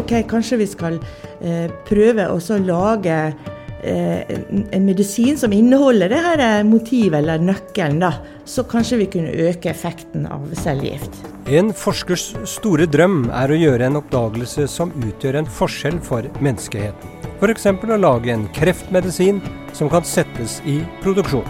[0.00, 0.98] ok, kanskje vi skal
[1.40, 3.16] eh, prøve å lage
[3.84, 4.36] eh,
[4.74, 8.14] en medisin som inneholder det her eh, motivet eller nøkkelen, da.
[8.48, 11.20] Så kanskje vi kunne øke effekten av cellegift.
[11.50, 17.16] En forskers store drøm er å gjøre en oppdagelse som utgjør en forskjell for menneskeheten.
[17.40, 17.66] F.eks.
[17.66, 19.40] å lage en kreftmedisin
[19.76, 21.46] som kan settes i produksjon.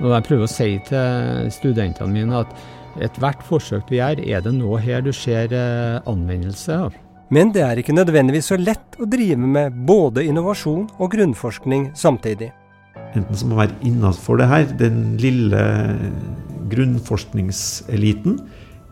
[0.00, 2.54] Og jeg prøver å si til studentene mine at
[2.98, 6.96] ethvert forsøk du gjør, er det noe her du ser eh, anvendelse av.
[7.30, 12.50] Men det er ikke nødvendigvis så lett å drive med både innovasjon og grunnforskning samtidig.
[13.14, 15.60] Enten så må være innafor det her, den lille
[16.70, 18.40] grunnforskningseliten,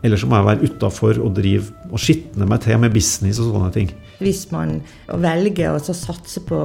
[0.03, 3.51] eller så må jeg være utafor og drive og skitne meg til med business og
[3.51, 3.91] sånne ting.
[4.23, 4.77] Hvis man
[5.11, 6.61] velger å satse på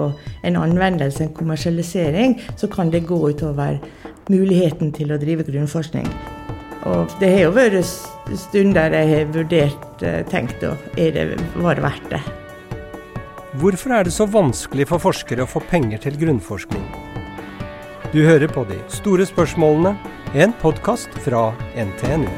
[0.46, 3.80] en anvendelse, en kommersialisering, så kan det gå utover
[4.30, 6.06] muligheten til å drive grunnforskning.
[6.84, 7.78] Og det har jo vært
[8.36, 11.24] stunder jeg har vurdert, eh, tenkt og er det,
[11.56, 12.20] var det verdt det?
[13.56, 16.84] Hvorfor er det så vanskelig for forskere å få penger til grunnforskning?
[18.12, 19.96] Du hører på De store spørsmålene,
[20.34, 22.28] en podkast fra NTNU.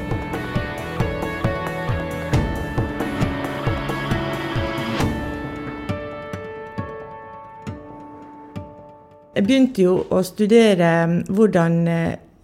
[9.36, 10.92] Jeg begynte jo å studere
[11.28, 11.82] hvordan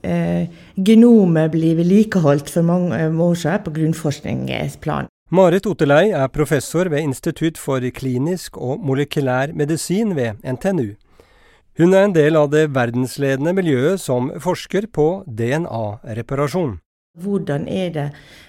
[0.02, 5.08] eh, genomet blir vedlikeholdt for mange år siden på grunnforskningsplan.
[5.32, 10.92] Marit Otelei er professor ved Institutt for klinisk og molekylær medisin ved NTNU.
[11.80, 16.76] Hun er en del av det verdensledende miljøet som forsker på DNA-reparasjon.
[17.16, 18.06] Hvordan er det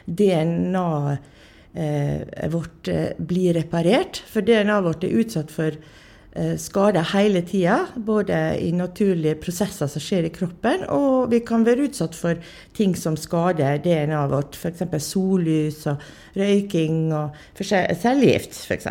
[0.07, 1.31] DNA-et
[1.73, 4.19] eh, vårt eh, blir reparert?
[4.27, 6.01] For DNA-et vårt er utsatt for Eh,
[6.57, 11.85] skader hele tida, både i naturlige prosesser som skjer i kroppen, og vi kan være
[11.89, 12.39] utsatt for
[12.73, 14.81] ting som skader DNA-et vårt, f.eks.
[15.05, 16.01] sollys og
[16.37, 18.89] røyking og cellegift f.eks.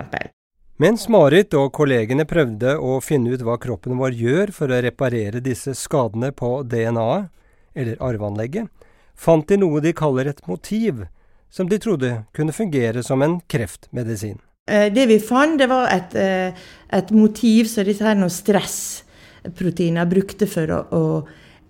[0.83, 5.42] Mens Marit og kollegene prøvde å finne ut hva kroppen vår gjør for å reparere
[5.45, 7.29] disse skadene på DNA-et,
[7.73, 8.69] eller arveanlegget,
[9.17, 11.07] fant de noe de kaller et motiv,
[11.48, 14.41] som de trodde kunne fungere som en kreftmedisin.
[14.70, 20.46] Eh, det vi fant, det var et, eh, et motiv som disse her stressproteiner brukte
[20.46, 21.02] for å, å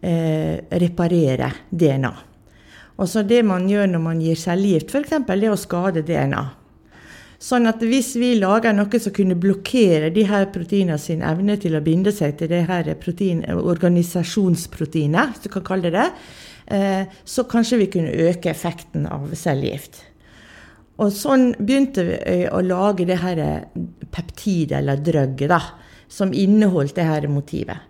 [0.04, 2.12] eh, reparere DNA.
[3.00, 6.44] Og så Det man gjør når man gir cellegift, f.eks., det er å skade DNA.
[7.40, 11.74] Sånn at hvis vi lager noe som kunne blokkere de her proteinene sin evne til
[11.74, 15.96] å binde seg til det her protein, organisasjonsproteinet, hvis du kan kalle det
[16.68, 20.04] det, så kanskje vi kunne øke effekten av cellegift.
[21.00, 23.40] Og sånn begynte vi eh, å lage det her
[24.12, 25.62] peptidet, eller drøgget, da,
[26.12, 27.88] som inneholdt det her motivet.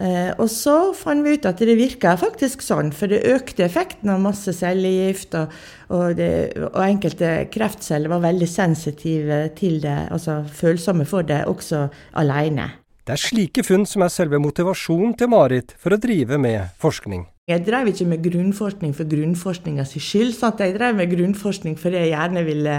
[0.00, 4.08] Eh, og så fant vi ut at det virka faktisk sånn, for det økte effekten
[4.08, 5.52] av masse cellegift, og,
[5.92, 6.30] og, det,
[6.70, 11.88] og, enkelte kreftceller var veldig sensitive til det, altså følsomme for det, også
[12.22, 12.70] alene.
[13.04, 17.26] Det er slike funn som er selve motivasjonen til Marit for å drive med forskning.
[17.50, 20.34] Jeg drev ikke med grunnforskning for grunnforskningas skyld.
[20.36, 20.62] Sant?
[20.62, 22.76] Jeg drev med grunnforskning fordi jeg gjerne ville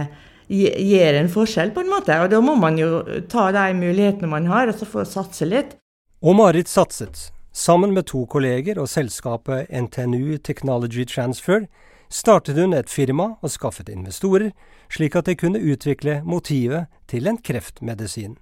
[0.51, 2.15] gjøre en forskjell, på en måte.
[2.23, 5.77] Og da må man jo ta de mulighetene man har, og så få satse litt.
[6.21, 7.29] Og Marit satset.
[7.51, 11.65] Sammen med to kolleger og selskapet NTNU Technology Transfer
[12.11, 14.51] startet hun et firma og skaffet investorer,
[14.91, 18.37] slik at de kunne utvikle motivet til en kreftmedisin.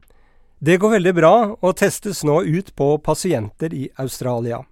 [0.60, 4.66] Det går veldig bra og testes nå ut på pasienter i Australia.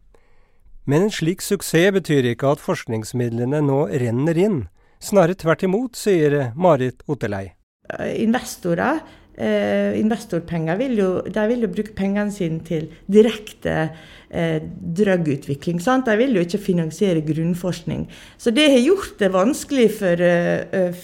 [0.88, 4.60] Men en slik suksess betyr ikke at forskningsmidlene nå renner inn.
[5.04, 7.50] Snarere tvert imot, sier Marit Otterlei.
[7.92, 9.02] Eh, investorer,
[9.36, 13.76] eh, investorpenger, vil jo, de vil jo bruke pengene sine til direkte
[14.32, 15.84] eh, drugutvikling.
[15.84, 16.08] Sant?
[16.08, 18.08] De vil jo ikke finansiere grunnforskning.
[18.40, 21.04] Så det har gjort det vanskelig for, eh,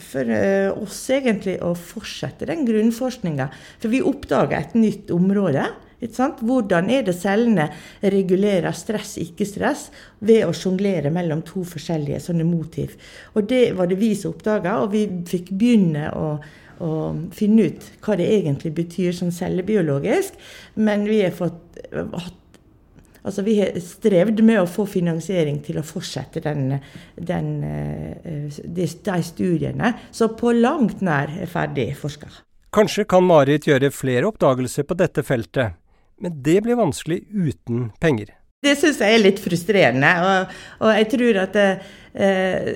[0.00, 3.50] for eh, oss egentlig å fortsette den grunnforskninga.
[3.84, 5.68] For vi oppdager et nytt område.
[6.00, 7.68] Hvordan er det cellene
[8.02, 9.90] regulerer stress, ikke stress,
[10.20, 12.96] ved å sjonglere mellom to forskjellige sånne motiv.
[13.34, 16.26] Og Det var det vi som oppdaga, og vi fikk begynne å,
[16.80, 16.90] å,
[17.32, 20.36] finne ut hva det egentlig betyr sånn cellebiologisk.
[20.74, 21.80] Men vi har fått
[23.20, 26.78] Altså, vi har strevd med å få finansiering til å fortsette den,
[27.16, 32.30] den, eh, de, de, studiene, som på langt nær er ferdig forska.
[32.72, 35.76] Kanskje kan Marit gjøre flere oppdagelser på dette feltet,
[36.20, 38.36] men det blir vanskelig uten penger.
[38.60, 40.08] Det syns jeg er litt frustrerende.
[40.20, 41.68] Og, og jeg tror at det,
[42.12, 42.66] eh,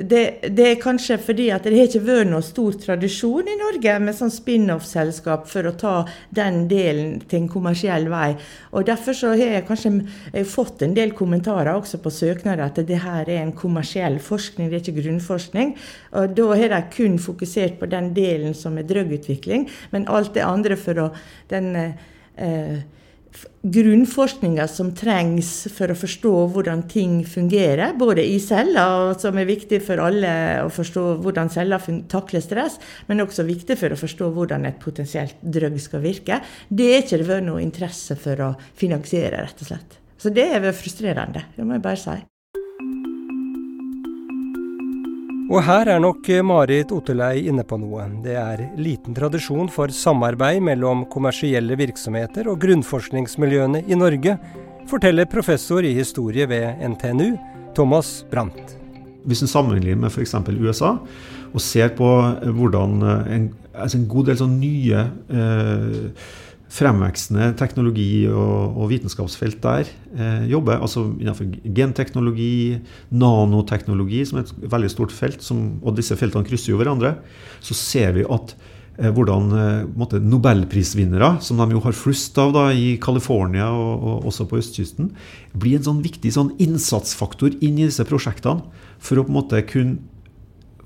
[0.00, 3.96] det, det, er kanskje fordi at det har ikke vært noen stor tradisjon i Norge
[4.00, 5.92] med sånn spin-off-selskap for å ta
[6.32, 8.30] den delen til en kommersiell vei.
[8.72, 9.92] Og Derfor så har jeg kanskje
[10.30, 14.72] jeg fått en del kommentarer også på søknader at det her er en kommersiell forskning,
[14.72, 15.76] det er ikke grunnforskning.
[16.16, 20.48] Og Da har de kun fokusert på den delen som er drøggutvikling, men alt det
[20.48, 21.08] andre for å
[21.52, 22.10] den eh,
[23.64, 29.80] grunnforskninga som trengs for å forstå hvordan ting fungerer, både i celler, som er viktig
[29.84, 32.78] for alle å forstå hvordan celler takler stress,
[33.08, 36.42] men også viktig for å forstå hvordan et potensielt drøgg skal virke.
[36.68, 39.98] Det er ikke det vært noe interesse for å finansiere, rett og slett.
[40.20, 42.20] Så det er frustrerende, det må jeg bare si.
[45.54, 48.08] Og her er nok Marit Otterlei inne på noe.
[48.24, 54.34] Det er liten tradisjon for samarbeid mellom kommersielle virksomheter og grunnforskningsmiljøene i Norge,
[54.90, 57.36] forteller professor i historie ved NTNU,
[57.78, 58.74] Thomas Brandt.
[59.30, 60.34] Hvis en sammenligner med f.eks.
[60.58, 60.96] USA,
[61.54, 62.10] og ser på
[62.58, 66.26] hvordan en, altså en god del sånn nye eh,
[66.74, 69.88] fremvekstende teknologi- og, og vitenskapsfelt der
[70.18, 70.80] eh, jobber.
[70.82, 72.80] Altså innenfor genteknologi,
[73.14, 77.16] nanoteknologi, som er et veldig stort felt, som, og disse feltene krysser jo hverandre.
[77.64, 78.56] Så ser vi at
[78.98, 84.26] eh, hvordan eh, nobelprisvinnere, som de jo har flust av da, i California og, og,
[84.32, 85.12] også på østkysten,
[85.54, 88.66] blir en sånn viktig sånn innsatsfaktor inn i disse prosjektene
[88.98, 90.02] for å på en måte kunne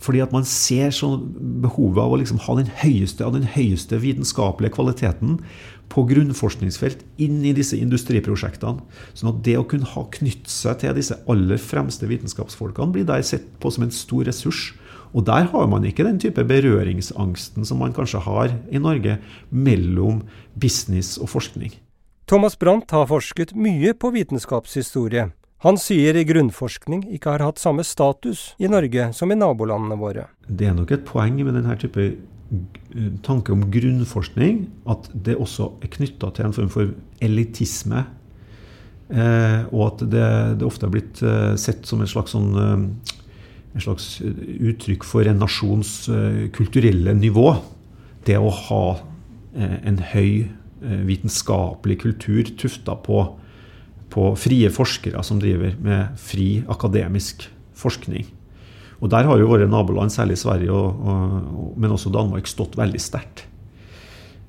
[0.02, 1.24] fordi at man ser sånn
[1.62, 5.38] behovet av å liksom ha den høyeste den høyeste vitenskapelige kvaliteten
[5.88, 8.82] på grunnforskningsfelt inn i disse industriprosjektene.
[9.16, 13.24] Sånn at det å kunne ha knytte seg til disse aller fremste vitenskapsfolkene blir der
[13.26, 14.72] sett på som en stor ressurs.
[15.16, 19.16] Og der har man ikke den type berøringsangsten som man kanskje har i Norge
[19.48, 20.22] mellom
[20.54, 21.72] business og forskning.
[22.28, 25.30] Thomas Brandt har forsket mye på vitenskapshistorie.
[25.64, 30.28] Han sier grunnforskning ikke har hatt samme status i Norge som i nabolandene våre.
[30.46, 32.04] Det er nok et poeng med denne type
[33.24, 38.06] tanke om grunnforskning at det også er knytta til en form for elitisme.
[39.08, 40.28] Eh, og at det,
[40.60, 43.16] det, ofte har blitt eh, sett som en slags, sånn, eh,
[43.72, 47.50] en slags uttrykk for en nasjons eh, kulturelle nivå.
[48.28, 48.82] Det å ha
[49.56, 53.22] eh, en høy eh, vitenskapelig kultur tufta på,
[54.12, 57.48] på frie forskere som driver med fri akademisk
[57.78, 58.28] forskning.
[58.98, 63.00] Og Der har jo våre naboland, særlig Sverige, og, og, men også Danmark, stått veldig
[63.00, 63.44] sterkt.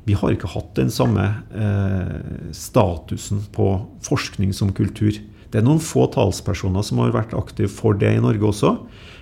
[0.07, 3.67] Vi har ikke hatt den samme eh, statusen på
[4.01, 5.13] forskning som kultur.
[5.49, 8.73] Det er noen få talspersoner som har vært aktive for det i Norge også.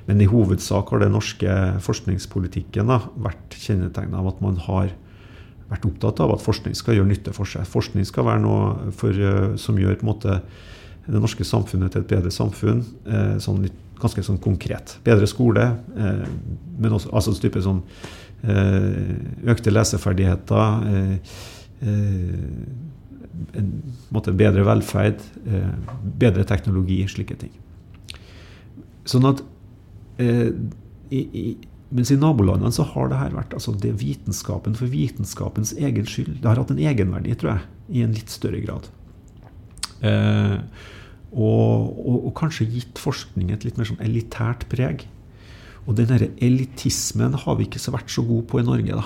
[0.07, 4.93] Men i hovedsak har den norske forskningspolitikken da, vært kjennetegna av at man har
[5.67, 7.67] vært opptatt av at forskning skal gjøre nytte for seg.
[7.67, 10.37] Forskning skal være noe for, uh, som gjør på en måte
[11.07, 12.81] det norske samfunnet til et bedre samfunn.
[13.07, 14.97] Eh, sånn litt ganske sånn konkret.
[15.05, 15.67] Bedre skole,
[15.97, 16.25] eh,
[16.77, 17.83] men også altså type sånn
[18.43, 19.13] eh,
[19.53, 20.91] økte leseferdigheter.
[20.91, 21.39] Eh,
[21.81, 23.71] eh, en
[24.13, 25.71] måte bedre velferd, eh,
[26.17, 27.53] bedre teknologi, slike ting.
[29.07, 29.43] Sånn at
[30.17, 31.43] i, i,
[31.93, 36.39] mens i nabolandene så har det her vært altså det vitenskapen for vitenskapens egen skyld.
[36.41, 38.89] Det har hatt en egenverdi, tror jeg, i en litt større grad.
[40.01, 40.57] Eh,
[41.33, 45.05] og, og, og, kanskje gitt forskning et litt mer sånn elitært preg.
[45.87, 46.11] Og den
[46.43, 48.99] elitismen har vi ikke så vært så gode på i Norge.
[48.99, 49.05] da.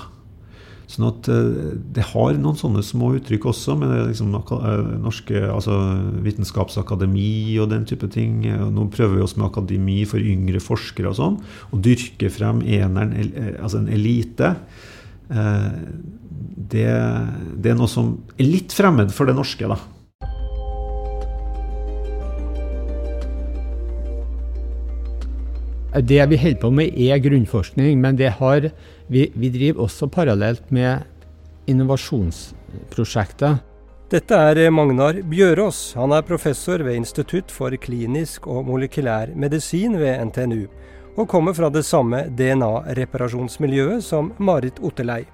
[0.92, 4.66] Sånn at uh, Det har noen sånne små uttrykk også, med liksom, uh,
[5.02, 5.78] norske altså,
[6.26, 8.44] vitenskapsakademi og den type ting.
[8.44, 11.40] Nå prøver vi oss med akademi for yngre forskere og sånn.
[11.72, 14.56] Og dyrke frem eneren, uh, altså en elite.
[15.32, 19.70] Det, det, er noe som er litt fremmed for det norske.
[19.70, 19.78] da.
[25.92, 28.70] Det vi holder på med, er grunnforskning, men har,
[29.08, 31.04] vi, vi, driver også parallelt med
[31.68, 33.58] innovasjonsprosjekter.
[34.12, 35.94] Dette er Magnar Bjørås.
[36.00, 40.68] Han er professor ved Institutt for klinisk og molekylær medisin ved NTNU,
[41.18, 45.26] og kommer fra det samme DNA-reparasjonsmiljøet som Marit Otterlei.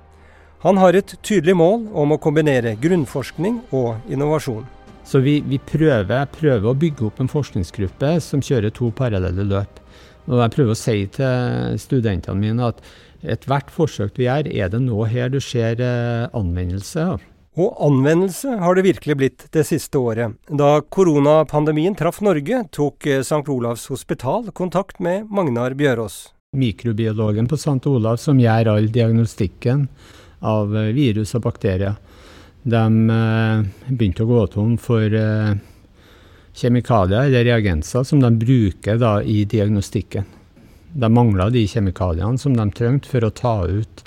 [0.66, 4.66] Han har et tydelig mål om å kombinere grunnforskning og innovasjon.
[5.06, 9.84] Så vi, vi prøver, prøver å bygge opp en forskningsgruppe som kjører to parallelle løp.
[10.28, 12.84] Og jeg prøver å si til studentene mine at
[13.24, 17.18] ethvert forsøk du gjør, er det nå her du ser anvendelse anvendelse.
[17.58, 20.36] Og anvendelse har det virkelig blitt det siste året.
[20.46, 23.42] Da koronapandemien traff Norge, tok eh, St.
[23.50, 26.28] Olavs hospital kontakt med Magnar Bjørås.
[26.58, 27.82] Mikrobiologen på St.
[27.90, 29.88] Olav som gjør all diagnostikken
[30.46, 31.98] av eh, virus og bakterier,
[32.68, 32.84] de
[33.88, 35.14] begynte å gå tom for
[36.58, 40.26] kjemikalier eller reagenser som de bruker da i diagnostikken.
[40.98, 44.04] De mangla de kjemikaliene som de trengte for å ta ut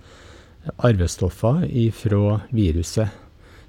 [0.76, 3.18] arvestoffer fra viruset.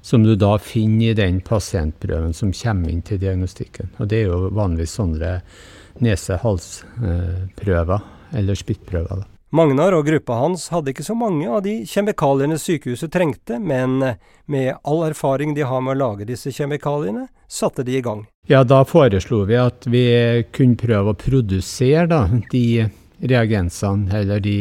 [0.02, 3.92] Som du da finner i den pasientprøven som kommer inn til diagnostikken.
[4.02, 5.36] Og det er jo vanligvis sånne
[6.02, 8.02] nese-hals-prøver,
[8.34, 9.22] eller spyttprøver.
[9.52, 13.98] Magnar og gruppa hans hadde ikke så mange av de kjemikaliene sykehuset trengte, men
[14.48, 18.24] med all erfaring de har med å lage disse kjemikaliene, satte de i gang.
[18.48, 20.06] Ja, da foreslo vi at vi
[20.56, 22.22] kunne prøve å produsere da,
[22.54, 22.88] de
[23.20, 24.56] reagensene, eller de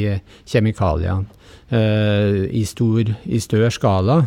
[0.51, 1.23] kjemikaliene,
[1.71, 4.25] uh, i, stor, i større skala.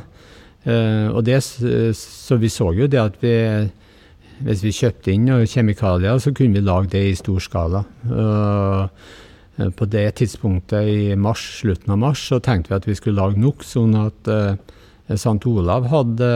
[0.64, 3.36] Uh, og det, så vi så jo det at vi
[4.44, 7.84] hvis vi kjøpte inn kjemikalier, så kunne vi lage det i stor skala.
[8.08, 9.23] Uh, Eh,
[9.78, 13.42] på det tidspunktet i mars, slutten av mars så tenkte vi at vi skulle lage
[13.42, 14.56] nok, sånn at uh,
[15.14, 15.38] St.
[15.50, 16.30] Olav hadde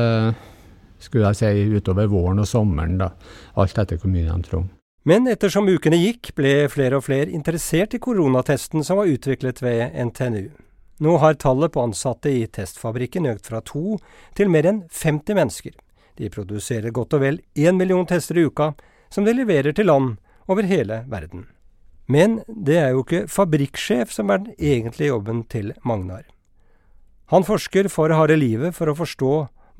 [0.99, 3.11] skulle jeg si, utover våren og sommeren, da,
[3.57, 4.73] alt etter hvor mye de trengte.
[5.07, 9.95] Men ettersom ukene gikk, ble flere og flere interessert i koronatesten som var utviklet ved
[10.09, 10.49] NTNU.
[10.99, 13.99] Nå har tallet på ansatte i testfabrikken økt fra to
[14.35, 15.77] til mer enn 50 mennesker.
[16.19, 18.73] De produserer godt og vel én million tester i uka,
[19.07, 20.17] som de leverer til land
[20.49, 21.45] over hele verden.
[22.07, 26.23] Men det er jo ikke fabrikksjef som er den egentlige jobben til Magnar.
[27.33, 29.31] Han forsker for harde livet for å forstå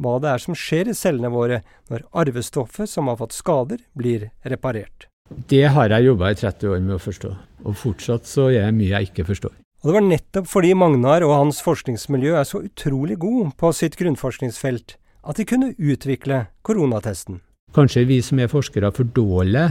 [0.03, 4.27] hva det er som skjer i cellene våre når arvestoffet som har fått skader, blir
[4.43, 5.07] reparert.
[5.27, 7.31] Det har jeg jobba i 30 år med å forstå,
[7.63, 9.55] og fortsatt så er det mye jeg ikke forstår.
[9.83, 13.97] Og det var nettopp fordi Magnar og hans forskningsmiljø er så utrolig god på sitt
[13.99, 17.41] grunnforskningsfelt, at de kunne utvikle koronatesten.
[17.75, 19.69] Kanskje vi som er forskere for dårlige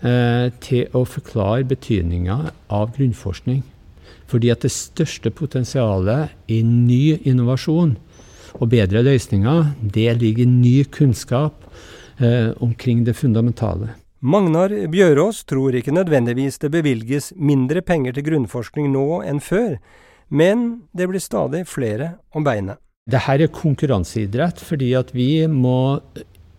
[0.00, 2.36] til å forklare betydninga
[2.72, 3.60] av grunnforskning.
[4.30, 7.96] Fordi at det største potensialet i ny innovasjon
[8.58, 11.66] og bedre løsninger, det ligger i ny kunnskap
[12.20, 13.94] eh, omkring det fundamentale.
[14.20, 19.78] Magnar Bjørås tror ikke nødvendigvis det bevilges mindre penger til grunnforskning nå enn før,
[20.28, 22.78] men det blir stadig flere om beinet.
[23.10, 25.98] Dette er konkurranseidrett, fordi at vi må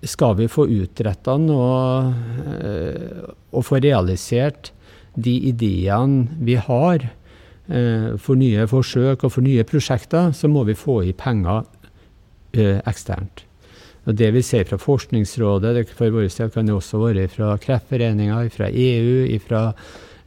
[0.08, 2.13] skal vi få utretta noe
[2.58, 4.72] eh, og få realisert
[5.15, 10.77] de ideene vi har eh, for nye forsøk og for nye prosjekter, så må vi
[10.77, 11.65] få i penger
[12.55, 13.46] eh, eksternt.
[14.10, 17.53] Og Det vi ser fra Forskningsrådet, det for vår del kan det også være fra
[17.62, 19.67] Kreftforeninga, fra EU, fra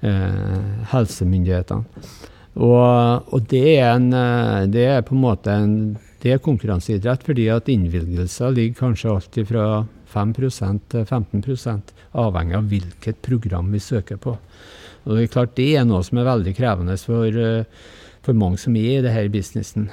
[0.00, 2.04] eh, helsemyndighetene.
[2.54, 4.12] Og, og det, er en,
[4.70, 9.50] det, er på en måte en det er konkurranseidrett fordi at innvilgelser ligger kanskje alltid
[9.50, 9.66] fra
[10.14, 14.38] 5% til 15% avhengig av hvilket program vi søker på.
[15.04, 17.64] Og Det er klart det er noe som er veldig krevende for, eh,
[18.22, 19.90] for mange som er i denne businessen.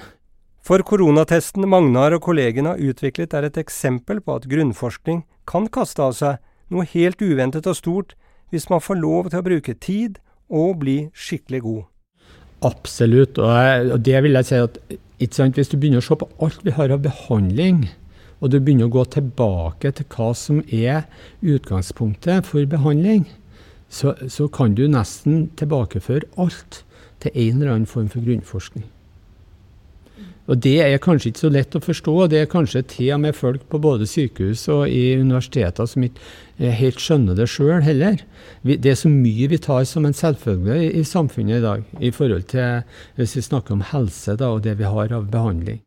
[0.63, 5.99] For koronatesten Magnar og kollegene har utviklet er et eksempel på at grunnforskning kan kaste
[5.99, 6.37] av seg
[6.69, 8.15] noe helt uventet og stort
[8.51, 11.83] hvis man får lov til å bruke tid og bli skikkelig god.
[12.61, 14.77] Absolutt, og, det vil jeg si at
[15.21, 17.89] hvis du begynner å se på alt vi har av behandling,
[18.41, 21.05] og du begynner å gå tilbake til hva som er
[21.45, 23.27] utgangspunktet for behandling,
[23.91, 26.81] så, så kan du nesten tilbakeføre alt
[27.21, 28.87] til en eller annen form for grunnforskning.
[30.51, 32.13] Og Det er kanskje ikke så lett å forstå.
[32.23, 36.03] og Det er kanskje til og med folk på både sykehus og i universiteter som
[36.03, 38.19] ikke helt skjønner det sjøl heller.
[38.63, 42.49] Det er så mye vi tar som en selvfølge i, samfunnet i dag, i forhold
[42.51, 42.83] til
[43.15, 45.79] hvis vi snakker om helse da, og det vi har av behandling.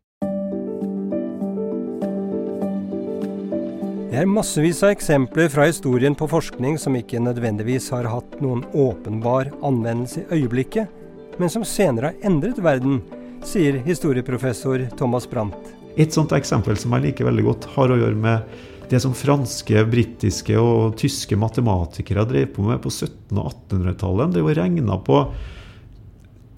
[4.09, 8.63] Det er massevis av eksempler fra historien på forskning som ikke nødvendigvis har hatt noen
[8.73, 10.89] åpenbar anvendelse i øyeblikket,
[11.37, 13.01] men som senere har endret verden
[13.45, 15.73] sier historieprofessor Thomas Brandt.
[15.95, 18.55] Et sånt eksempel som jeg liker veldig godt, har å gjøre med
[18.89, 24.35] det som franske, britiske og tyske matematikere drev på med på 1700- og 1800-tallet.
[24.35, 25.21] Det regna på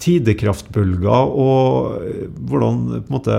[0.02, 3.36] tidekraftbølger og eh, hvordan måte,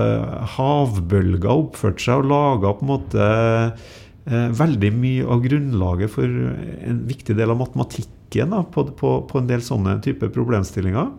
[0.58, 7.06] havbølger oppførte seg, og laga på en måte eh, veldig mye av grunnlaget for en
[7.10, 11.14] viktig del av matematikken da, på, på, på, en del sånne type problemstillinger.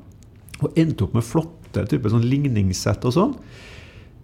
[0.60, 3.34] Og endte opp med flott flotte type sånn ligningssett og sånn.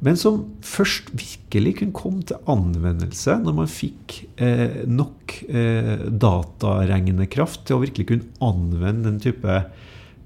[0.04, 7.64] Men som først virkelig kunne komme til anvendelse når man fikk eh, nok eh, dataregnekraft
[7.64, 9.62] til å virkelig kunne anvende den type,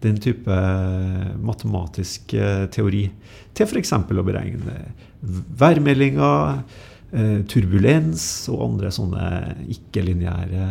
[0.02, 0.58] den type
[1.38, 3.06] matematisk eh, teori.
[3.54, 3.94] Til f.eks.
[3.94, 4.80] å beregne
[5.22, 6.64] værmeldinger,
[7.14, 9.26] eh, turbulens og andre sånne
[9.70, 10.70] ikke-lineære,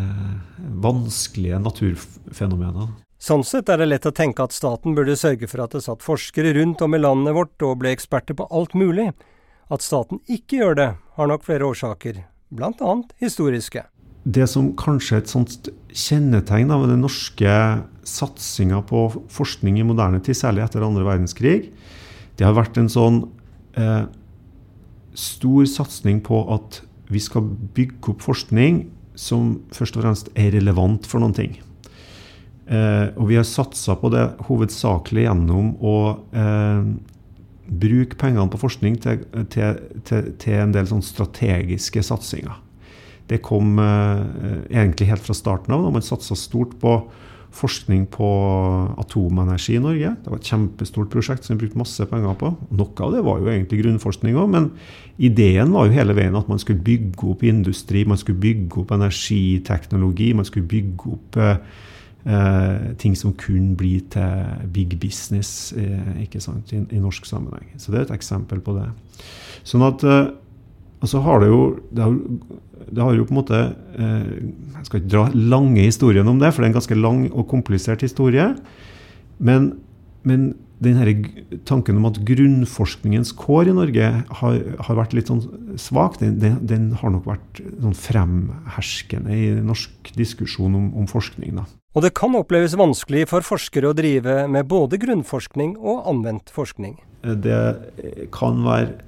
[0.84, 2.98] vanskelige naturfenomener.
[3.20, 6.06] Sånn sett er det lett å tenke at staten burde sørge for at det satt
[6.06, 9.10] forskere rundt om i landet vårt og ble eksperter på alt mulig.
[9.68, 12.24] At staten ikke gjør det, har nok flere årsaker,
[12.56, 13.84] annet historiske.
[14.24, 17.52] det som kanskje er et sånt kjennetegn av den norske
[18.04, 21.72] satsinga på forskning i moderne tid, særlig etter andre verdenskrig,
[22.38, 23.24] det har vært en sånn
[23.76, 24.06] eh,
[25.14, 28.86] stor satsing på at vi skal bygge opp forskning
[29.16, 31.58] som først og fremst er relevant for noen ting.
[32.70, 35.96] Eh, og vi har satsa på det hovedsakelig gjennom å
[36.38, 36.90] eh,
[37.70, 42.60] bruke pengene på forskning til, til, til, til en del sånn strategiske satsinger.
[43.30, 44.22] Det kom eh,
[44.70, 47.00] egentlig helt fra starten av, da man satsa stort på
[47.50, 48.30] forskning på
[49.02, 50.14] atomenergi i Norge.
[50.22, 52.52] Det var et kjempestort prosjekt som vi brukte masse penger på.
[52.78, 54.70] Noe av det var jo egentlig grunnforskning òg, men
[55.18, 58.94] ideen var jo hele veien at man skulle bygge opp industri, man skulle bygge opp
[58.94, 61.88] energiteknologi, man skulle bygge opp eh,
[62.26, 67.72] eh ting som kun blir til big business eh, sant, i, i, norsk sammenheng.
[67.78, 68.90] Så det er et eksempel på det.
[69.64, 70.30] Sånn at eh,
[71.00, 71.62] og har det jo
[71.96, 72.16] det har,
[72.92, 73.60] det har jo på en måte
[73.96, 74.32] eh,
[74.76, 77.48] Jeg skal ikke dra lange historien om det, for det er en ganske lang og
[77.48, 78.56] komplisert historie.
[79.40, 79.80] Men,
[80.24, 85.42] men denne tanken om at grunnforskningens kår i Norge har, har vært litt sånn
[85.80, 91.60] svak, den, den, den, har nok vært sånn fremherskende i norsk diskusjon om, om forskning.
[91.60, 91.68] Da.
[91.98, 96.96] Og det kan oppleves vanskelig for forskere å drive med både grunnforskning og anvendt forskning?
[97.44, 99.02] Det kan være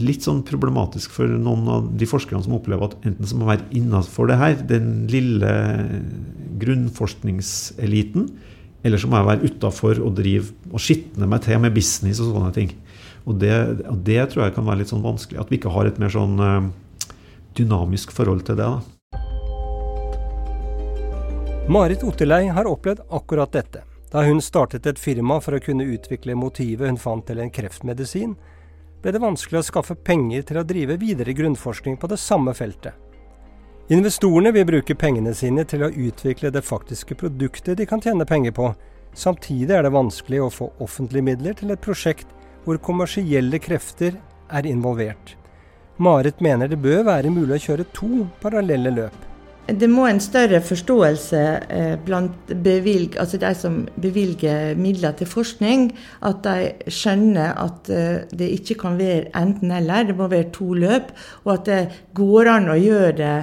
[0.00, 3.68] litt sånn problematisk for noen av de forskerne som opplever at enten så må være
[3.76, 5.52] innafor det her, den lille
[6.60, 8.28] grunnforskningseliten,
[8.86, 12.36] eller så må jeg være utafor og drive og skitne meg til med business og
[12.36, 12.70] sånne ting.
[13.26, 13.54] Og det,
[13.90, 15.40] og det, tror jeg kan være litt sånn vanskelig.
[15.42, 16.68] At vi ikke har et mer sånn uh,
[17.58, 18.68] dynamisk forhold til det.
[18.70, 18.78] da.
[21.66, 23.82] Marit Otterlei har opplevd akkurat dette.
[24.12, 28.36] Da hun startet et firma for å kunne utvikle motivet hun fant til en kreftmedisin,
[29.02, 32.94] ble det vanskelig å skaffe penger til å drive videre grunnforskning på det samme feltet.
[33.86, 38.54] Investorene vil bruke pengene sine til å utvikle det faktiske produktet de kan tjene penger
[38.56, 38.72] på.
[39.14, 42.32] Samtidig er det vanskelig å få offentlige midler til et prosjekt
[42.64, 44.18] hvor kommersielle krefter
[44.50, 45.36] er involvert.
[46.02, 49.26] Marit mener det bør være mulig å kjøre to parallelle løp
[49.66, 51.40] det må en større forståelse
[51.74, 55.88] eh, blant bevilg, altså de som bevilger midler til forskning,
[56.22, 61.10] at de skjønner at eh, det ikke kan være enten-eller, det må være to løp.
[61.44, 61.80] Og at det
[62.14, 63.36] går an å gjøre det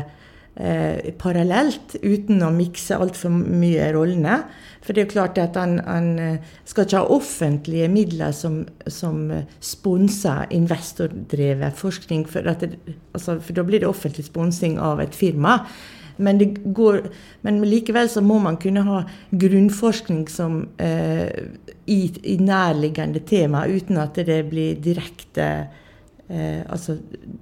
[0.55, 4.43] eh, parallelt uten å mikse altfor mye rollene.
[4.83, 8.63] For det er jo klart at han, han eh, skal ikke ha offentlige midler som,
[8.91, 9.25] som
[9.63, 12.75] sponser investordrevet forskning, for, det,
[13.13, 15.61] altså, for da blir det offentlig sponsing av et firma.
[16.17, 16.39] Men,
[16.75, 17.07] går,
[17.41, 18.99] men, likevel så må man kunne ha
[19.31, 21.31] grunnforskning som, eh,
[21.89, 25.47] i, i, nærliggende tema, uten at det blir direkte
[26.33, 26.97] eh, altså,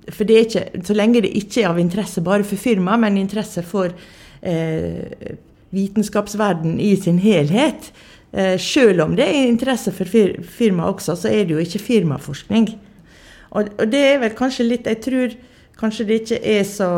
[0.10, 3.20] For det er ikke, så lenge det ikke er av interesse bare for firmaet, men
[3.22, 3.94] interesse for
[4.42, 5.36] eh,
[5.72, 7.92] vitenskapsverden i sin helhet,
[8.34, 11.86] eh, selv om det er interesse for fir firmaet også, så er det jo ikke
[11.88, 12.74] firmaforskning.
[13.52, 15.34] Og, og det er vel kanskje litt Jeg tror
[15.80, 16.92] kanskje det ikke er så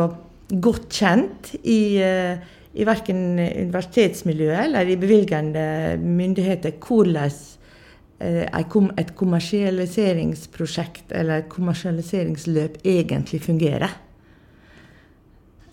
[0.60, 2.36] godt kjent i, eh,
[2.74, 7.32] i verken universitetsmiljøet eller i bevilgende myndigheter hvordan
[8.24, 13.90] et kommersialiseringsprosjekt eller et kommersialiseringsløp egentlig fungerer.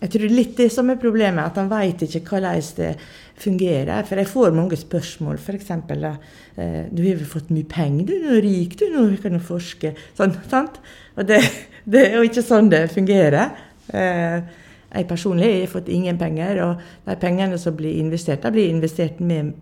[0.02, 2.96] Jeg tror litt det som er problemet, at han veit ikke hvordan det
[3.38, 4.02] fungerer.
[4.08, 5.70] For jeg får mange spørsmål, f.eks.
[5.70, 9.94] Eh, du har vel fått mye penger, du er rik, du nå kan du forske.
[10.18, 10.80] Sånn, sant?
[11.14, 11.38] Og det,
[11.86, 13.54] det er jo ikke sånn det fungerer.
[13.94, 14.58] Eh,
[14.92, 19.54] jeg personlig har fått ingen penger, og de pengene som blir investert, blir investert med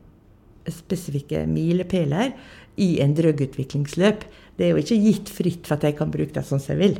[0.70, 2.32] spesifikke milepæler
[2.80, 4.26] i en drøgutviklingsløp.
[4.56, 6.80] Det er jo ikke gitt fritt for at jeg kan bruke det sånn som jeg
[6.80, 6.98] vil.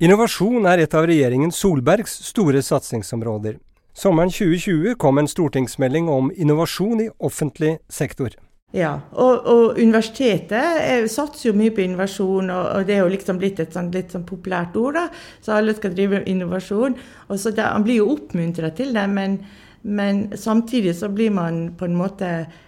[0.00, 3.58] Innovasjon er et av regjeringen Solbergs store satsingsområder.
[3.96, 8.36] Sommeren 2020 kom en stortingsmelding om innovasjon i offentlig sektor.
[8.70, 13.40] Ja, og, og universitetet satser jo mye på innovasjon, og, og, det er jo liksom
[13.42, 14.94] blitt et sånt, litt sånn populært ord.
[14.94, 15.08] da,
[15.42, 16.94] Så alle skal drive innovasjon.
[17.28, 19.40] og så det, Man blir jo oppmuntra til det, men,
[19.82, 22.60] men, samtidig så blir man på en måte eh,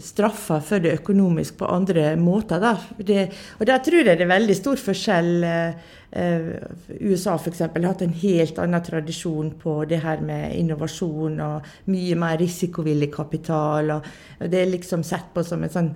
[0.00, 2.58] straffa for det økonomisk på andre måter.
[2.58, 2.72] da.
[2.96, 3.26] Det,
[3.60, 5.32] og der tror jeg det er veldig stor forskjell.
[5.44, 6.40] Eh, Eh,
[7.00, 7.58] USA f.eks.
[7.60, 13.10] har hatt en helt annen tradisjon på det her med innovasjon og mye mer risikovillig
[13.12, 13.90] kapital.
[13.98, 14.06] og
[14.38, 15.90] Det er liksom sett på som en sånn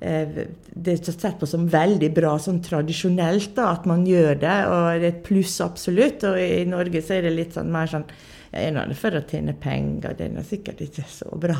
[0.00, 4.56] eh, det er sett på som veldig bra sånn tradisjonelt da, at man gjør det,
[4.70, 6.24] og det er et pluss absolutt.
[6.30, 8.08] Og i Norge så er det litt sånn mer sånn
[8.56, 11.58] Jeg er det for å tjene penger, den er sikkert ikke så bra.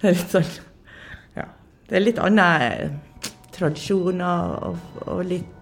[0.00, 0.50] Det er litt sånn
[1.36, 1.46] Ja.
[1.88, 2.90] Det er litt andre
[3.54, 5.54] tradisjoner og, og litt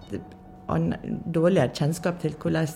[0.67, 2.67] dårligere kjennskap til hvordan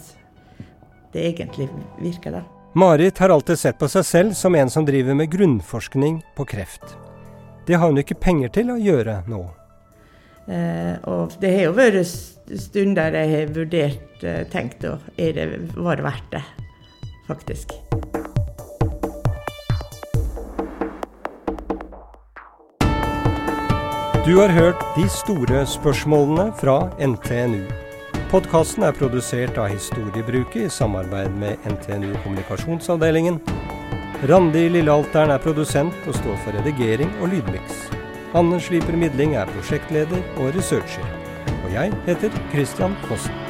[1.11, 1.67] det egentlig
[1.99, 2.43] virker, da.
[2.73, 6.95] Marit har alltid sett på seg selv som en som driver med grunnforskning på kreft.
[7.67, 9.41] Det har hun ikke penger til å gjøre nå.
[10.47, 12.15] Eh, og det har jo vært
[12.59, 16.45] stunder jeg har vurdert, eh, tenkt og er det, var det verdt det,
[17.27, 17.75] faktisk.
[24.25, 27.63] Du har hørt De store spørsmålene fra NTNU.
[28.29, 33.41] Podkasten er produsert av Historiebruket i samarbeid med NTNU Kommunikasjonsavdelingen.
[34.29, 37.87] Randi Lillealteren er produsent og står for redigering og lydmiks.
[38.37, 41.15] Anne Sliper Midling er prosjektleder og researcher.
[41.63, 43.40] Og jeg heter Christian Fossen.